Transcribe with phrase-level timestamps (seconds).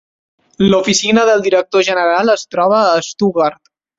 [0.63, 3.73] L'oficina del director general es troba a Stuttgart.